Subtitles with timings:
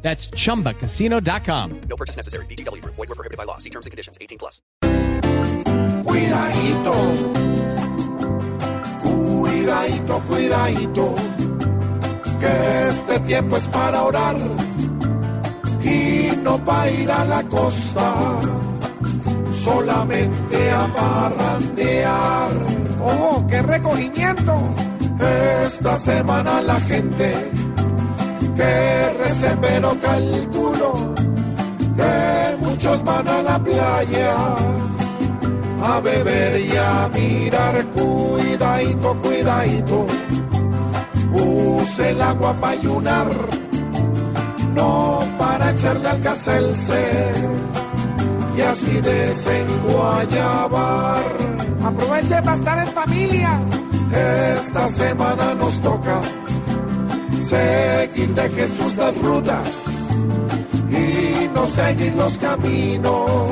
[0.00, 1.80] That's chumbacasino.com.
[1.88, 2.46] No purchase necessary.
[2.46, 2.82] BGW.
[2.84, 3.58] Void were prohibited by law.
[3.58, 4.16] See terms and conditions.
[4.20, 4.62] 18 plus.
[6.04, 6.94] Cuidadito,
[9.02, 11.14] cuidadito, cuidadito,
[12.40, 14.36] que este tiempo es para orar
[15.82, 18.40] y no para ir a la costa,
[19.50, 22.50] solamente a parrandear.
[23.02, 24.58] ¡Oh, qué recogimiento!
[25.66, 27.32] Esta semana la gente
[28.56, 28.87] que
[29.28, 30.92] rece pero calculo
[31.96, 34.34] que muchos van a la playa
[35.80, 40.06] a beber y a mirar, cuidadito, cuidadito,
[41.32, 43.28] use el agua para ayunar,
[44.74, 46.20] no para echarle al
[48.56, 51.22] y así desenguayabar.
[51.84, 53.60] Aproveche para estar en familia.
[54.10, 56.20] Esta semana nos toca
[58.26, 59.68] de Jesús las rutas
[60.90, 63.48] y no seguir los caminos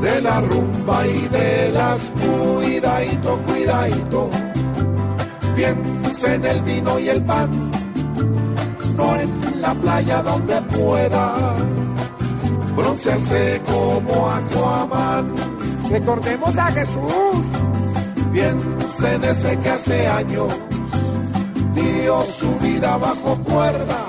[0.00, 4.30] de la rumba y de las cuidadito, cuidadito.
[5.56, 7.50] Piensa en el vino y el pan,
[8.96, 11.56] no en la playa donde pueda
[12.76, 15.34] broncearse como Aquaman.
[15.90, 17.42] Recordemos a Jesús.
[18.32, 20.69] Piensa en ese que hace años
[22.10, 24.00] dio su vida bajo cuerda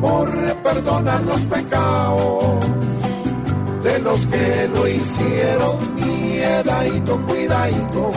[0.00, 0.28] por
[0.64, 2.66] perdonar los pecados
[3.84, 8.10] de los que lo hicieron miedadito, cuidadito.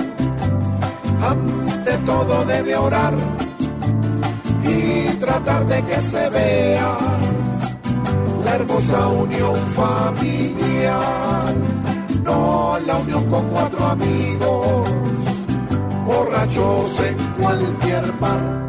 [1.31, 3.13] Ante todo debe orar
[4.63, 6.97] y tratar de que se vea
[8.45, 11.53] la hermosa unión familiar,
[12.23, 14.89] no la unión con cuatro amigos
[16.05, 18.61] borrachos en cualquier bar.